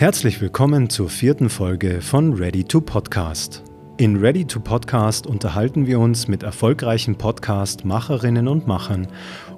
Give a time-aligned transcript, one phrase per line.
[0.00, 3.62] Herzlich willkommen zur vierten Folge von Ready to Podcast.
[3.98, 9.08] In Ready to Podcast unterhalten wir uns mit erfolgreichen Podcast-Macherinnen und Machern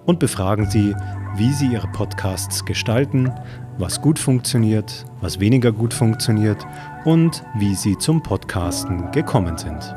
[0.05, 0.97] und befragen sie,
[1.37, 3.31] wie sie ihre Podcasts gestalten,
[3.79, 6.67] was gut funktioniert, was weniger gut funktioniert
[7.05, 9.95] und wie sie zum Podcasten gekommen sind.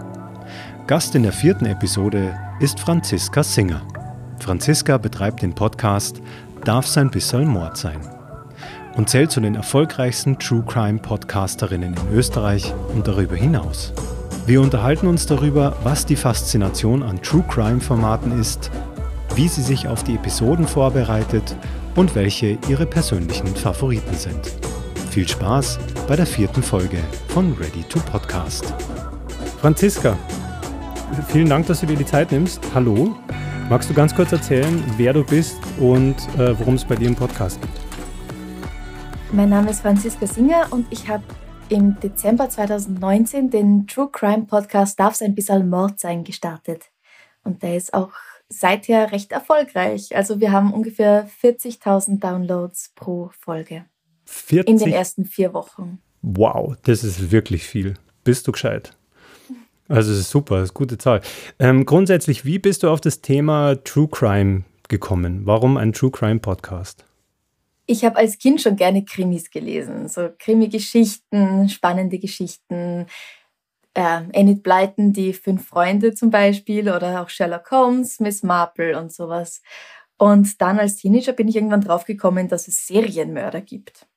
[0.86, 3.82] Gast in der vierten Episode ist Franziska Singer.
[4.38, 6.22] Franziska betreibt den Podcast
[6.64, 8.15] Darf sein bisschen Mord sein
[8.96, 13.94] und zählt zu den erfolgreichsten True Crime Podcasterinnen in Österreich und darüber hinaus.
[14.46, 18.72] Wir unterhalten uns darüber, was die Faszination an True Crime Formaten ist,
[19.36, 21.56] wie sie sich auf die Episoden vorbereitet
[21.96, 24.52] und welche ihre persönlichen Favoriten sind.
[25.10, 28.74] Viel Spaß bei der vierten Folge von Ready to Podcast.
[29.62, 30.18] Franziska,
[31.30, 32.62] vielen Dank, dass du dir die Zeit nimmst.
[32.74, 33.16] Hallo.
[33.70, 37.16] Magst du ganz kurz erzählen, wer du bist und äh, worum es bei dir im
[37.16, 37.85] Podcast geht?
[39.36, 41.26] Mein Name ist Franziska Singer und ich habe
[41.68, 46.86] im Dezember 2019 den True Crime Podcast Darf es ein bisschen Mord sein gestartet.
[47.44, 48.12] Und der ist auch
[48.48, 50.16] seither recht erfolgreich.
[50.16, 53.84] Also wir haben ungefähr 40.000 Downloads pro Folge.
[54.24, 54.70] 40?
[54.70, 56.00] In den ersten vier Wochen.
[56.22, 57.96] Wow, das ist wirklich viel.
[58.24, 58.94] Bist du gescheit?
[59.90, 61.20] Also es ist super, das ist eine gute Zahl.
[61.60, 65.42] Ähm, grundsätzlich, wie bist du auf das Thema True Crime gekommen?
[65.44, 67.06] Warum ein True Crime Podcast?
[67.86, 73.06] Ich habe als Kind schon gerne Krimis gelesen, so Krimi-Geschichten, spannende Geschichten.
[73.94, 79.14] Äh, Enid Blyton, die fünf Freunde zum Beispiel, oder auch Sherlock Holmes, Miss Marple und
[79.14, 79.62] sowas.
[80.18, 84.08] Und dann als Teenager bin ich irgendwann draufgekommen, dass es Serienmörder gibt.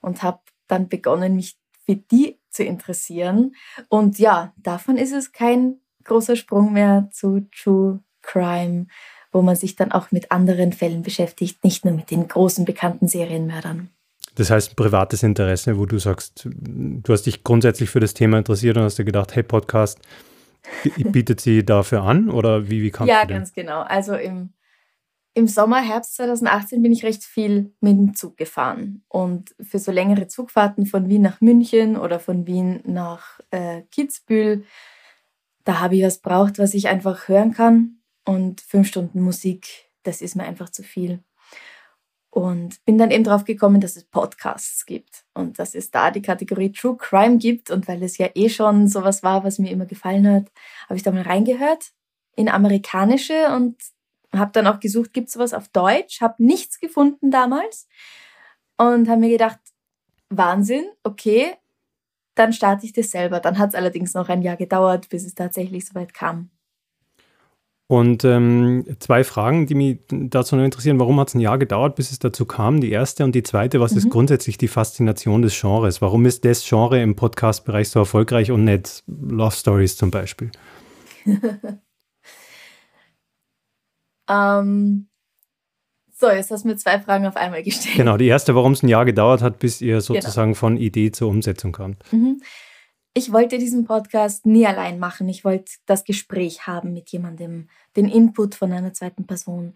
[0.00, 3.54] Und habe dann begonnen, mich für die zu interessieren.
[3.88, 8.86] Und ja, davon ist es kein großer Sprung mehr zu True Crime
[9.32, 13.08] wo man sich dann auch mit anderen Fällen beschäftigt, nicht nur mit den großen bekannten
[13.08, 13.88] Serienmördern.
[14.34, 18.76] Das heißt, privates Interesse, wo du sagst, du hast dich grundsätzlich für das Thema interessiert
[18.76, 20.00] und hast dir gedacht, hey, Podcast,
[20.96, 23.80] bietet sie dafür an oder wie, wie du Ja, ganz genau.
[23.80, 24.52] Also im,
[25.34, 29.02] im Sommer, Herbst 2018 bin ich recht viel mit dem Zug gefahren.
[29.08, 34.64] Und für so längere Zugfahrten von Wien nach München oder von Wien nach äh, Kitzbühel,
[35.64, 40.22] da habe ich was braucht, was ich einfach hören kann und fünf Stunden Musik, das
[40.22, 41.22] ist mir einfach zu viel.
[42.30, 46.22] Und bin dann eben drauf gekommen, dass es Podcasts gibt und dass es da die
[46.22, 47.70] Kategorie True Crime gibt.
[47.70, 50.50] Und weil es ja eh schon sowas war, was mir immer gefallen hat,
[50.84, 51.92] habe ich da mal reingehört
[52.34, 53.76] in amerikanische und
[54.34, 56.22] habe dann auch gesucht, gibt es sowas auf Deutsch?
[56.22, 57.86] Habe nichts gefunden damals
[58.78, 59.60] und habe mir gedacht,
[60.30, 61.54] Wahnsinn, okay,
[62.34, 63.40] dann starte ich das selber.
[63.40, 66.50] Dann hat es allerdings noch ein Jahr gedauert, bis es tatsächlich soweit kam.
[67.92, 70.98] Und ähm, zwei Fragen, die mich dazu noch interessieren.
[70.98, 72.80] Warum hat es ein Jahr gedauert, bis es dazu kam?
[72.80, 73.98] Die erste und die zweite, was mhm.
[73.98, 76.00] ist grundsätzlich die Faszination des Genres?
[76.00, 80.50] Warum ist das Genre im Podcast-Bereich so erfolgreich und nicht Love Stories zum Beispiel?
[84.30, 85.08] ähm,
[86.14, 87.96] so, jetzt hast du mir zwei Fragen auf einmal gestellt.
[87.96, 90.00] Genau, die erste, warum es ein Jahr gedauert hat, bis ihr genau.
[90.00, 90.60] sozusagen genau.
[90.60, 92.02] von Idee zur Umsetzung kamt.
[92.10, 92.40] Mhm
[93.14, 95.28] ich wollte diesen Podcast nie allein machen.
[95.28, 99.74] Ich wollte das Gespräch haben mit jemandem, den Input von einer zweiten Person.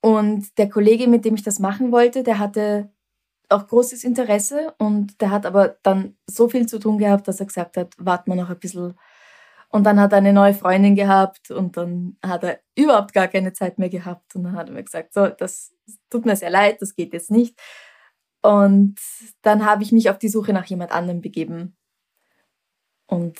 [0.00, 2.90] Und der Kollege, mit dem ich das machen wollte, der hatte
[3.48, 7.46] auch großes Interesse und der hat aber dann so viel zu tun gehabt, dass er
[7.46, 8.98] gesagt hat, warten wir noch ein bisschen.
[9.70, 13.52] Und dann hat er eine neue Freundin gehabt und dann hat er überhaupt gar keine
[13.54, 14.34] Zeit mehr gehabt.
[14.36, 15.74] Und dann hat er mir gesagt, so, das
[16.10, 17.58] tut mir sehr leid, das geht jetzt nicht.
[18.42, 18.96] Und
[19.42, 21.77] dann habe ich mich auf die Suche nach jemand anderem begeben
[23.08, 23.36] und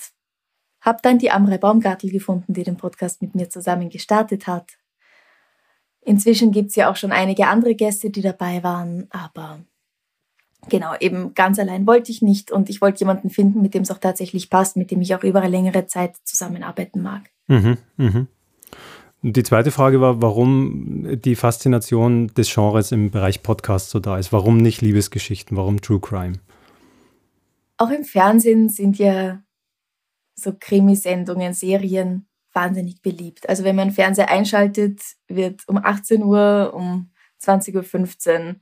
[0.81, 4.77] habe dann die Amrei Baumgartel gefunden, die den Podcast mit mir zusammen gestartet hat.
[6.01, 9.59] Inzwischen gibt es ja auch schon einige andere Gäste, die dabei waren, aber
[10.69, 13.91] genau, eben ganz allein wollte ich nicht und ich wollte jemanden finden, mit dem es
[13.91, 17.29] auch tatsächlich passt, mit dem ich auch über eine längere Zeit zusammenarbeiten mag.
[17.47, 18.27] Mhm, mhm.
[19.21, 24.31] Die zweite Frage war, warum die Faszination des Genres im Bereich Podcast so da ist.
[24.31, 25.57] Warum nicht Liebesgeschichten?
[25.57, 26.39] Warum True Crime?
[27.75, 29.41] Auch im Fernsehen sind ja
[30.41, 33.47] so Krimisendungen, Serien wahnsinnig beliebt.
[33.47, 38.55] Also wenn man Fernseher einschaltet, wird um 18 Uhr, um 20.15 Uhr,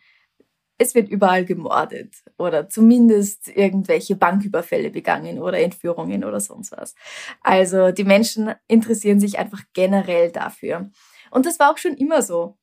[0.77, 6.93] es wird überall gemordet oder zumindest irgendwelche Banküberfälle begangen oder Entführungen oder sonst was.
[7.41, 10.91] Also die Menschen interessieren sich einfach generell dafür.
[11.31, 12.57] Und das war auch schon immer so.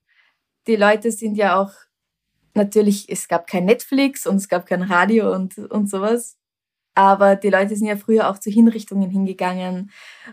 [0.67, 1.73] Die Leute sind ja auch
[2.55, 6.39] natürlich, es gab kein Netflix und es gab kein Radio und, und sowas.
[6.95, 9.91] Aber die Leute sind ja früher auch zu Hinrichtungen hingegangen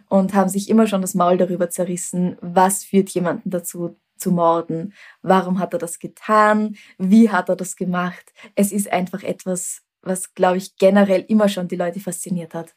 [0.10, 4.94] und haben sich immer schon das Maul darüber zerrissen, was führt jemanden dazu zu morden,
[5.24, 8.32] warum hat er das getan, wie hat er das gemacht.
[8.54, 12.76] Es ist einfach etwas was glaube ich, generell immer schon die Leute fasziniert hat.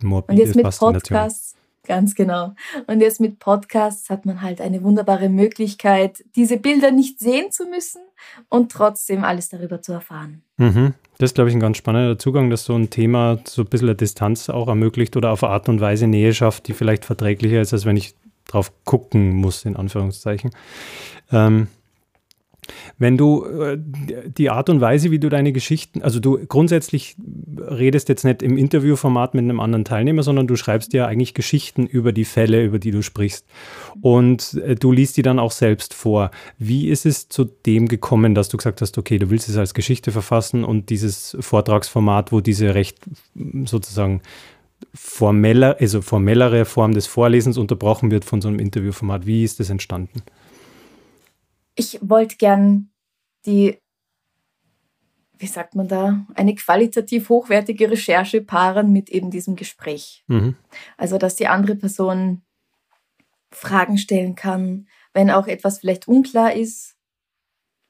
[0.00, 0.78] Morbide Und jetzt mit.
[0.78, 1.47] Podcasts,
[1.88, 2.54] ganz genau.
[2.86, 7.66] Und jetzt mit Podcasts hat man halt eine wunderbare Möglichkeit, diese Bilder nicht sehen zu
[7.66, 8.02] müssen
[8.48, 10.42] und trotzdem alles darüber zu erfahren.
[10.58, 10.94] Mhm.
[11.18, 13.88] Das ist, glaube ich, ein ganz spannender Zugang, dass so ein Thema so ein bisschen
[13.88, 17.60] eine Distanz auch ermöglicht oder auf eine Art und Weise Nähe schafft, die vielleicht verträglicher
[17.60, 18.14] ist, als wenn ich
[18.46, 20.50] drauf gucken muss, in Anführungszeichen.
[21.32, 21.66] Ähm,
[22.98, 27.16] wenn du äh, die Art und Weise, wie du deine Geschichten, also du grundsätzlich
[27.58, 31.86] redest jetzt nicht im Interviewformat mit einem anderen Teilnehmer, sondern du schreibst ja eigentlich Geschichten
[31.86, 33.46] über die Fälle, über die du sprichst.
[34.00, 36.30] Und äh, du liest die dann auch selbst vor.
[36.58, 39.74] Wie ist es zu dem gekommen, dass du gesagt hast, okay, du willst es als
[39.74, 42.98] Geschichte verfassen und dieses Vortragsformat, wo diese recht
[43.64, 44.22] sozusagen
[44.94, 49.26] formeller, also formellere Form des Vorlesens unterbrochen wird von so einem Interviewformat.
[49.26, 50.22] Wie ist das entstanden?
[51.78, 52.90] Ich wollte gern
[53.46, 53.78] die,
[55.38, 60.24] wie sagt man da, eine qualitativ hochwertige Recherche paaren mit eben diesem Gespräch.
[60.26, 60.56] Mhm.
[60.96, 62.42] Also, dass die andere Person
[63.52, 66.96] Fragen stellen kann, wenn auch etwas vielleicht unklar ist,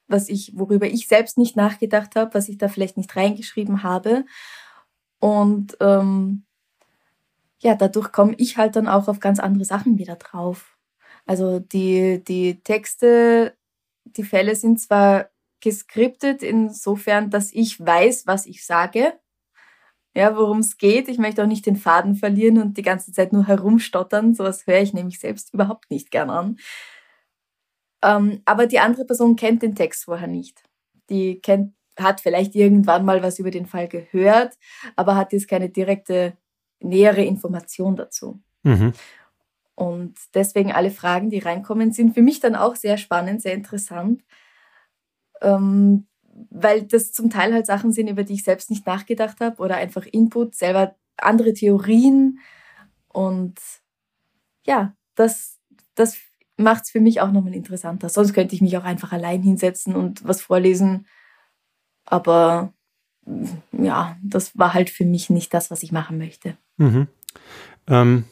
[0.06, 4.26] was ich, worüber ich selbst nicht nachgedacht habe, was ich da vielleicht nicht reingeschrieben habe.
[5.18, 6.44] Und ähm,
[7.58, 10.76] ja, dadurch komme ich halt dann auch auf ganz andere Sachen wieder drauf.
[11.24, 13.57] Also die, die Texte,
[14.16, 15.28] die Fälle sind zwar
[15.60, 19.14] geskriptet insofern, dass ich weiß, was ich sage,
[20.14, 21.08] ja, worum es geht.
[21.08, 24.34] Ich möchte auch nicht den Faden verlieren und die ganze Zeit nur herumstottern.
[24.34, 26.58] Sowas höre ich nämlich selbst überhaupt nicht gern an.
[28.02, 30.62] Ähm, aber die andere Person kennt den Text vorher nicht.
[31.10, 34.56] Die kennt, hat vielleicht irgendwann mal was über den Fall gehört,
[34.96, 36.36] aber hat jetzt keine direkte
[36.80, 38.40] nähere Information dazu.
[38.62, 38.92] Mhm.
[39.78, 44.24] Und deswegen alle Fragen, die reinkommen, sind für mich dann auch sehr spannend, sehr interessant,
[45.40, 46.08] ähm,
[46.50, 49.76] weil das zum Teil halt Sachen sind, über die ich selbst nicht nachgedacht habe oder
[49.76, 52.40] einfach Input, selber andere Theorien.
[53.06, 53.60] Und
[54.66, 55.60] ja, das,
[55.94, 56.16] das
[56.56, 58.08] macht es für mich auch nochmal interessanter.
[58.08, 61.06] Sonst könnte ich mich auch einfach allein hinsetzen und was vorlesen.
[62.04, 62.72] Aber
[63.70, 66.56] ja, das war halt für mich nicht das, was ich machen möchte.
[66.78, 67.06] Mhm.
[67.86, 68.24] Ähm,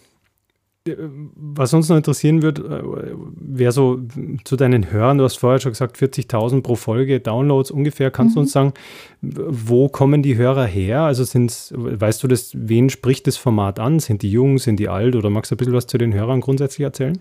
[1.35, 2.63] was uns noch interessieren wird,
[3.37, 4.01] wäre so
[4.45, 8.11] zu deinen Hörern, du hast vorher schon gesagt, 40.000 pro Folge Downloads ungefähr.
[8.11, 8.35] Kannst mhm.
[8.35, 8.73] du uns sagen,
[9.21, 11.03] wo kommen die Hörer her?
[11.03, 14.01] Also sind weißt du das, wen spricht das Format an?
[14.01, 16.41] Sind die jung, sind die alt oder magst du ein bisschen was zu den Hörern
[16.41, 17.19] grundsätzlich erzählen?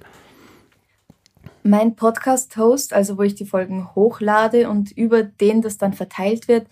[1.64, 6.68] Mein Podcast-Host, also wo ich die Folgen hochlade und über den das dann verteilt wird,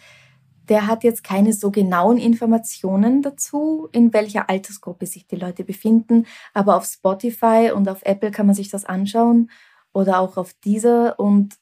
[0.69, 6.25] der hat jetzt keine so genauen Informationen dazu, in welcher Altersgruppe sich die Leute befinden.
[6.53, 9.51] Aber auf Spotify und auf Apple kann man sich das anschauen
[9.91, 11.19] oder auch auf dieser.
[11.19, 11.55] Und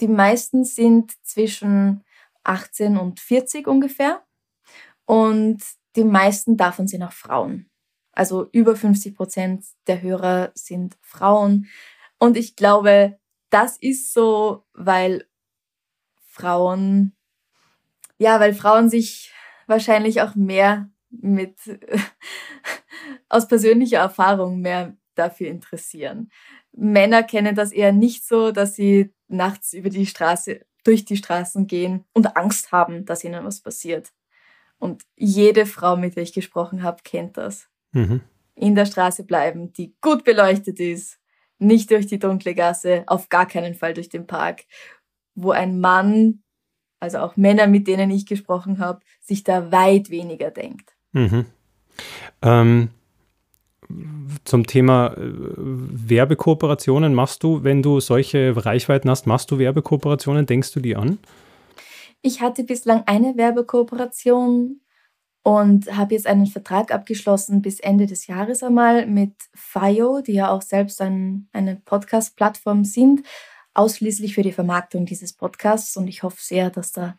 [0.00, 2.04] die meisten sind zwischen
[2.42, 4.22] 18 und 40 ungefähr.
[5.04, 5.62] Und
[5.96, 7.70] die meisten davon sind auch Frauen.
[8.12, 11.68] Also über 50 Prozent der Hörer sind Frauen.
[12.18, 13.18] Und ich glaube,
[13.50, 15.26] das ist so, weil
[16.26, 17.16] Frauen
[18.20, 19.32] ja, weil Frauen sich
[19.66, 21.56] wahrscheinlich auch mehr mit
[23.30, 26.30] aus persönlicher Erfahrung mehr dafür interessieren.
[26.72, 31.66] Männer kennen das eher nicht so, dass sie nachts über die Straße, durch die Straßen
[31.66, 34.12] gehen und Angst haben, dass ihnen was passiert.
[34.78, 37.68] Und jede Frau, mit der ich gesprochen habe, kennt das.
[37.92, 38.20] Mhm.
[38.54, 41.18] In der Straße bleiben, die gut beleuchtet ist,
[41.58, 44.64] nicht durch die dunkle Gasse, auf gar keinen Fall durch den Park,
[45.34, 46.42] wo ein Mann
[47.00, 50.94] also auch Männer, mit denen ich gesprochen habe, sich da weit weniger denkt.
[51.12, 51.46] Mhm.
[52.42, 52.90] Ähm,
[54.44, 60.46] zum Thema äh, Werbekooperationen machst du, wenn du solche Reichweiten hast, machst du Werbekooperationen?
[60.46, 61.18] Denkst du die an?
[62.22, 64.80] Ich hatte bislang eine Werbekooperation
[65.42, 70.50] und habe jetzt einen Vertrag abgeschlossen bis Ende des Jahres einmal mit FIO, die ja
[70.50, 73.22] auch selbst ein, eine Podcast-Plattform sind
[73.74, 77.18] ausschließlich für die Vermarktung dieses Podcasts und ich hoffe sehr, dass da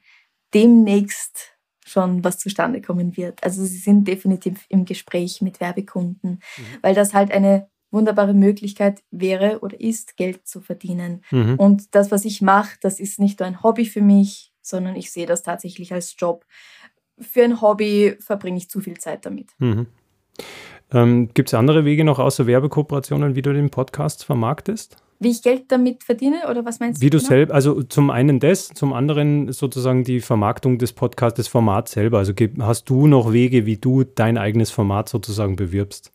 [0.53, 3.43] demnächst schon was zustande kommen wird.
[3.43, 6.63] Also sie sind definitiv im Gespräch mit Werbekunden, mhm.
[6.81, 11.23] weil das halt eine wunderbare Möglichkeit wäre oder ist, Geld zu verdienen.
[11.31, 11.55] Mhm.
[11.55, 15.11] Und das, was ich mache, das ist nicht nur ein Hobby für mich, sondern ich
[15.11, 16.45] sehe das tatsächlich als Job.
[17.19, 19.49] Für ein Hobby verbringe ich zu viel Zeit damit.
[19.59, 19.87] Mhm.
[20.93, 24.97] Ähm, Gibt es andere Wege noch außer Werbekooperationen, wie du den Podcast vermarktest?
[25.21, 27.05] Wie ich Geld damit verdiene oder was meinst du?
[27.05, 27.29] Wie du genau?
[27.29, 32.17] selbst, also zum einen das, zum anderen sozusagen die Vermarktung des Podcasts, des Formats selber.
[32.17, 36.11] Also hast du noch Wege, wie du dein eigenes Format sozusagen bewirbst?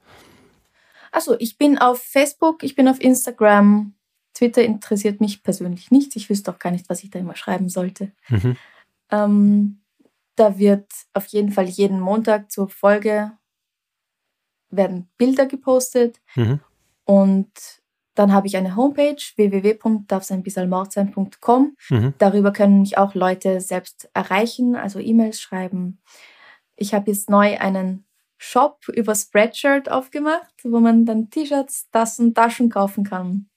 [1.13, 3.95] Also ich bin auf Facebook, ich bin auf Instagram.
[4.35, 6.15] Twitter interessiert mich persönlich nicht.
[6.17, 8.13] Ich wüsste auch gar nicht, was ich da immer schreiben sollte.
[8.29, 8.57] Mhm.
[9.11, 9.81] Ähm,
[10.35, 13.33] Da wird auf jeden Fall jeden Montag zur Folge
[14.69, 16.61] werden Bilder gepostet mhm.
[17.05, 17.49] und
[18.17, 21.77] dann habe ich eine Homepage www.darfseinbisalmordsein.com.
[21.91, 22.15] Mhm.
[22.19, 26.01] Darüber können mich auch Leute selbst erreichen, also E-Mails schreiben.
[26.77, 28.07] Ich habe jetzt neu einen
[28.39, 33.49] Shop über Spreadshirt aufgemacht, wo man dann T-Shirts, Tassen, Taschen kaufen kann.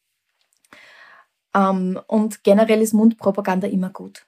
[1.55, 4.27] Ähm, und generell ist Mundpropaganda immer gut.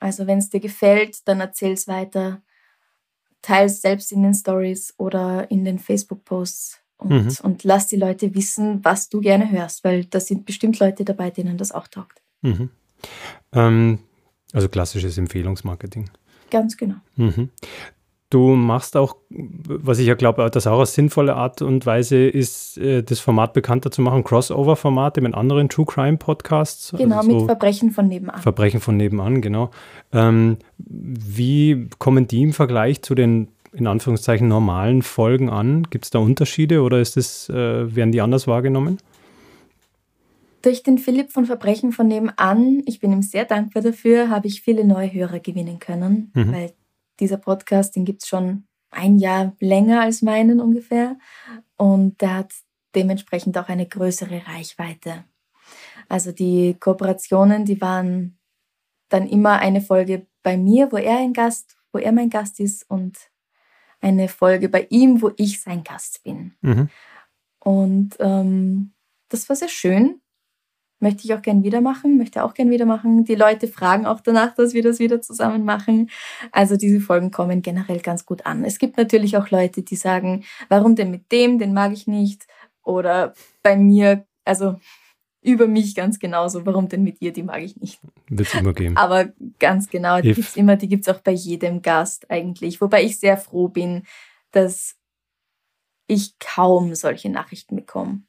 [0.00, 2.42] Also wenn es dir gefällt, dann erzähl es weiter.
[3.42, 7.32] Teils selbst in den Stories oder in den Facebook-Posts und, mhm.
[7.42, 11.30] und lass die Leute wissen, was du gerne hörst, weil da sind bestimmt Leute dabei,
[11.30, 12.20] denen das auch taugt.
[12.42, 12.70] Mhm.
[13.52, 13.98] Ähm,
[14.52, 16.10] also klassisches Empfehlungsmarketing.
[16.50, 16.96] Ganz genau.
[17.16, 17.50] Mhm.
[18.30, 22.76] Du machst auch, was ich ja glaube, das auch eine sinnvolle Art und Weise ist,
[22.76, 26.92] äh, das Format bekannter zu machen, Crossover-Formate mit anderen True Crime Podcasts.
[26.94, 28.42] Genau, also so mit Verbrechen von nebenan.
[28.42, 29.70] Verbrechen von nebenan, genau.
[30.12, 35.84] Ähm, wie kommen die im Vergleich zu den in Anführungszeichen normalen Folgen an?
[35.84, 38.98] Gibt es da Unterschiede oder ist das, äh, werden die anders wahrgenommen?
[40.62, 44.62] Durch den Philipp von Verbrechen von nebenan, ich bin ihm sehr dankbar dafür, habe ich
[44.62, 46.52] viele neue Hörer gewinnen können, mhm.
[46.52, 46.72] weil
[47.20, 51.16] dieser Podcast, den gibt es schon ein Jahr länger als meinen ungefähr.
[51.76, 52.52] Und der hat
[52.94, 55.24] dementsprechend auch eine größere Reichweite.
[56.08, 58.38] Also die Kooperationen, die waren
[59.08, 62.88] dann immer eine Folge bei mir, wo er ein Gast, wo er mein Gast ist
[62.90, 63.16] und
[64.00, 66.54] eine Folge bei ihm, wo ich sein Gast bin.
[66.60, 66.88] Mhm.
[67.58, 68.92] Und ähm,
[69.28, 70.20] das war sehr schön.
[71.00, 73.24] Möchte ich auch gern wieder machen, möchte auch gern wieder machen.
[73.24, 76.10] Die Leute fragen auch danach, dass wir das wieder zusammen machen.
[76.50, 78.64] Also diese Folgen kommen generell ganz gut an.
[78.64, 82.48] Es gibt natürlich auch Leute, die sagen, warum denn mit dem, den mag ich nicht.
[82.82, 84.76] Oder bei mir, also
[85.40, 88.00] über mich ganz genauso, warum denn mit dir, die mag ich nicht.
[88.28, 88.96] Wird es immer geben.
[88.96, 92.80] Aber ganz genau, die gibt es immer, die gibt es auch bei jedem Gast eigentlich.
[92.80, 94.02] Wobei ich sehr froh bin,
[94.50, 94.96] dass
[96.06, 98.22] ich kaum solche Nachrichten bekomme.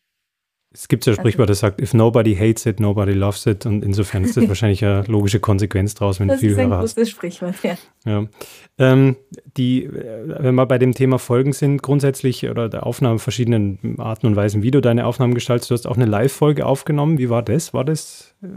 [0.72, 3.66] Es gibt ja ein Sprichwort, das sagt, if nobody hates it, nobody loves it.
[3.66, 6.84] Und insofern ist das wahrscheinlich eine logische Konsequenz daraus, wenn das du viel Hörer hast.
[6.84, 7.78] Das ist ein großes Sprichwort, ja.
[8.06, 8.28] ja.
[8.78, 9.16] Ähm,
[9.58, 14.28] die, äh, wenn wir bei dem Thema Folgen sind, grundsätzlich oder der Aufnahme verschiedenen Arten
[14.28, 17.18] und Weisen, wie du deine Aufnahmen gestaltest, du hast auch eine Live-Folge aufgenommen.
[17.18, 17.74] Wie war das?
[17.74, 18.48] War das äh,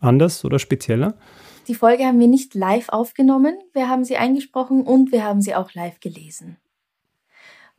[0.00, 1.14] anders oder spezieller?
[1.66, 5.54] Die Folge haben wir nicht live aufgenommen, wir haben sie eingesprochen und wir haben sie
[5.54, 6.58] auch live gelesen.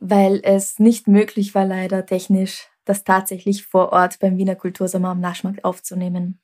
[0.00, 5.20] Weil es nicht möglich war, leider technisch das tatsächlich vor Ort beim Wiener Kultursommer am
[5.20, 6.40] Naschmarkt aufzunehmen.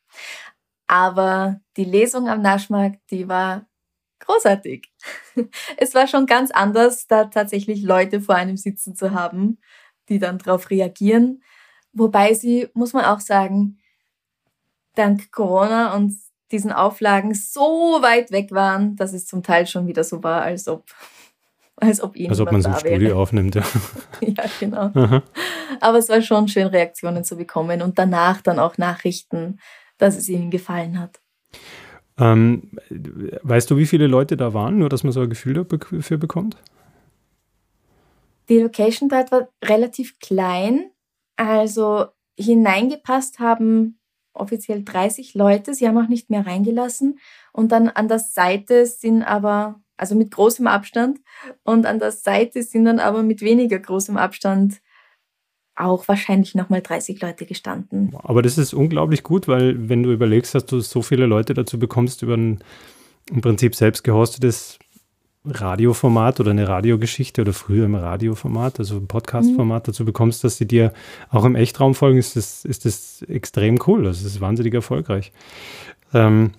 [0.87, 3.67] Aber die Lesung am Naschmarkt, die war
[4.21, 4.93] großartig.
[5.77, 9.59] Es war schon ganz anders, da tatsächlich Leute vor einem sitzen zu haben,
[10.09, 11.43] die dann darauf reagieren.
[11.93, 13.79] Wobei sie, muss man auch sagen,
[14.95, 16.17] dank Corona und
[16.51, 20.69] diesen Auflagen so weit weg waren, dass es zum Teil schon wieder so war, als
[20.69, 20.85] ob
[21.81, 23.17] als ob, als ob man es im Studio wäre.
[23.17, 23.63] aufnimmt, ja.
[24.21, 24.91] ja, genau.
[24.95, 25.23] Aha.
[25.81, 29.59] Aber es war schon schön, Reaktionen zu bekommen und danach dann auch Nachrichten,
[29.99, 31.21] dass es ihnen gefallen hat.
[32.19, 32.71] Ähm,
[33.43, 36.57] weißt du, wie viele Leute da waren, nur dass man so ein Gefühl dafür bekommt?
[38.49, 40.91] Die Location dort war relativ klein.
[41.37, 42.07] Also
[42.39, 43.99] hineingepasst haben
[44.35, 45.75] offiziell 30 Leute.
[45.75, 47.19] Sie haben auch nicht mehr reingelassen.
[47.53, 51.21] Und dann an der Seite sind aber also mit großem Abstand.
[51.63, 54.81] Und an der Seite sind dann aber mit weniger großem Abstand
[55.77, 58.15] auch wahrscheinlich nochmal 30 Leute gestanden.
[58.23, 61.79] Aber das ist unglaublich gut, weil wenn du überlegst, dass du so viele Leute dazu
[61.79, 62.65] bekommst über ein
[63.31, 64.79] im Prinzip selbst gehostetes
[65.45, 69.87] Radioformat oder eine Radiogeschichte oder früher im Radioformat, also ein Podcastformat mhm.
[69.87, 70.93] dazu bekommst, dass sie dir
[71.31, 74.05] auch im Echtraum folgen, ist das, ist das extrem cool.
[74.05, 75.33] Das ist wahnsinnig erfolgreich.
[76.13, 76.53] Ähm,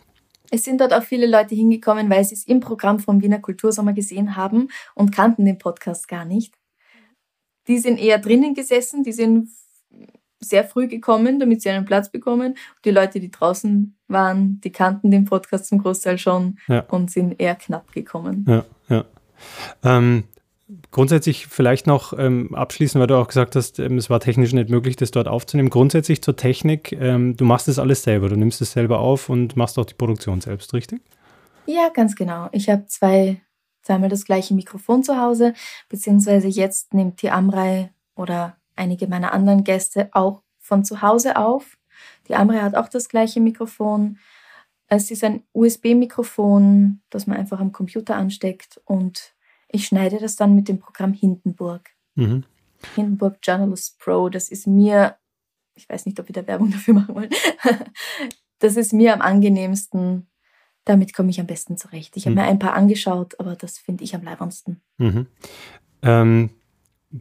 [0.51, 3.93] es sind dort auch viele Leute hingekommen, weil sie es im Programm vom Wiener Kultursommer
[3.93, 6.53] gesehen haben und kannten den Podcast gar nicht.
[7.67, 9.49] Die sind eher drinnen gesessen, die sind
[10.39, 12.55] sehr früh gekommen, damit sie einen Platz bekommen.
[12.83, 16.81] Die Leute, die draußen waren, die kannten den Podcast zum Großteil schon ja.
[16.81, 18.45] und sind eher knapp gekommen.
[18.47, 19.05] Ja, ja.
[19.83, 20.25] Ähm,
[20.91, 24.69] Grundsätzlich vielleicht noch ähm, abschließen, weil du auch gesagt hast, ähm, es war technisch nicht
[24.69, 25.69] möglich, das dort aufzunehmen.
[25.69, 29.57] Grundsätzlich zur Technik, ähm, du machst das alles selber, du nimmst es selber auf und
[29.57, 31.01] machst auch die Produktion selbst, richtig?
[31.65, 32.47] Ja, ganz genau.
[32.53, 33.41] Ich habe zwei,
[33.81, 35.53] zweimal das gleiche Mikrofon zu Hause,
[35.89, 41.77] beziehungsweise jetzt nimmt die Amrei oder einige meiner anderen Gäste auch von zu Hause auf.
[42.27, 44.19] Die Amrei hat auch das gleiche Mikrofon.
[44.87, 49.33] Es ist ein USB-Mikrofon, das man einfach am Computer ansteckt und
[49.71, 51.89] ich schneide das dann mit dem Programm Hindenburg.
[52.15, 52.43] Mhm.
[52.95, 55.15] Hindenburg Journalist Pro, das ist mir,
[55.75, 57.29] ich weiß nicht, ob wir da Werbung dafür machen wollen,
[58.59, 60.27] das ist mir am angenehmsten,
[60.85, 62.17] damit komme ich am besten zurecht.
[62.17, 62.41] Ich habe mhm.
[62.41, 64.81] mir ein paar angeschaut, aber das finde ich am leibendsten.
[64.97, 65.27] Mhm.
[66.01, 66.49] Ähm,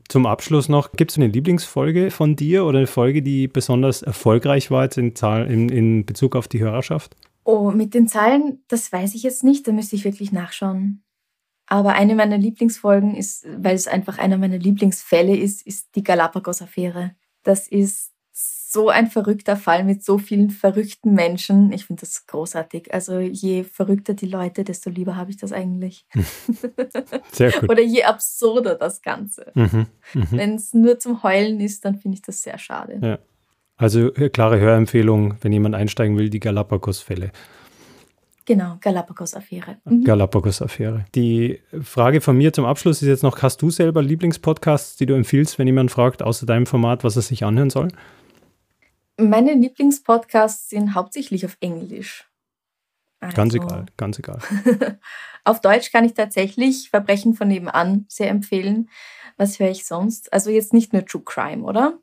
[0.08, 4.70] zum Abschluss noch, gibt es eine Lieblingsfolge von dir oder eine Folge, die besonders erfolgreich
[4.70, 7.16] war jetzt in, in, in Bezug auf die Hörerschaft?
[7.44, 11.02] Oh, mit den Zahlen, das weiß ich jetzt nicht, da müsste ich wirklich nachschauen.
[11.70, 17.12] Aber eine meiner Lieblingsfolgen ist, weil es einfach einer meiner Lieblingsfälle ist, ist die Galapagos-Affäre.
[17.44, 21.72] Das ist so ein verrückter Fall mit so vielen verrückten Menschen.
[21.72, 22.92] Ich finde das großartig.
[22.92, 26.06] Also je verrückter die Leute, desto lieber habe ich das eigentlich.
[27.32, 27.70] Sehr gut.
[27.70, 29.52] Oder je absurder das Ganze.
[29.54, 30.26] Mhm, mh.
[30.32, 32.98] Wenn es nur zum Heulen ist, dann finde ich das sehr schade.
[33.00, 33.18] Ja.
[33.76, 37.30] Also äh, klare Hörempfehlung, wenn jemand einsteigen will, die Galapagos-Fälle.
[38.50, 39.76] Genau, Galapagos-Affäre.
[39.84, 40.02] Mhm.
[40.02, 41.04] Galapagos-Affäre.
[41.14, 45.14] Die Frage von mir zum Abschluss ist jetzt noch, hast du selber Lieblingspodcasts, die du
[45.14, 47.92] empfiehlst, wenn jemand fragt, außer deinem Format, was er sich anhören soll?
[49.16, 52.28] Meine Lieblingspodcasts sind hauptsächlich auf Englisch.
[53.20, 54.40] Also, ganz egal, ganz egal.
[55.44, 58.90] auf Deutsch kann ich tatsächlich Verbrechen von nebenan sehr empfehlen.
[59.36, 60.32] Was höre ich sonst?
[60.32, 62.00] Also jetzt nicht nur True Crime, oder?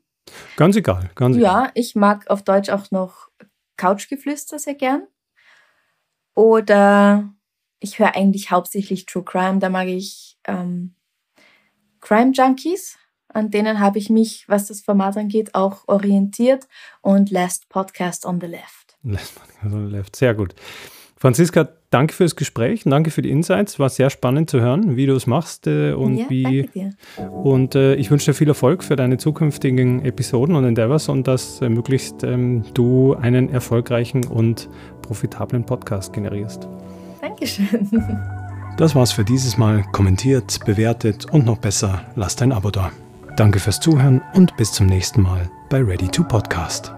[0.56, 1.64] Ganz egal, ganz egal.
[1.64, 3.28] Ja, ich mag auf Deutsch auch noch
[3.76, 5.02] Couchgeflüster sehr gern.
[6.38, 7.34] Oder
[7.80, 9.58] ich höre eigentlich hauptsächlich True Crime.
[9.58, 10.94] Da mag ich ähm,
[12.00, 12.96] Crime Junkies.
[13.26, 16.68] An denen habe ich mich, was das Format angeht, auch orientiert.
[17.00, 18.96] Und Last Podcast on the Left.
[19.02, 20.54] Last Podcast on the Left, sehr gut.
[21.18, 23.78] Franziska, danke fürs Gespräch danke für die Insights.
[23.78, 26.68] War sehr spannend zu hören, wie du es machst äh, und ja, wie.
[27.42, 31.60] Und äh, ich wünsche dir viel Erfolg für deine zukünftigen Episoden und Endeavors und dass
[31.60, 34.68] äh, möglichst ähm, du einen erfolgreichen und
[35.02, 36.68] profitablen Podcast generierst.
[37.20, 37.88] Dankeschön.
[38.78, 39.82] Das war's für dieses Mal.
[39.90, 42.92] Kommentiert, bewertet und noch besser, lasst ein Abo da.
[43.36, 46.97] Danke fürs Zuhören und bis zum nächsten Mal bei Ready to Podcast.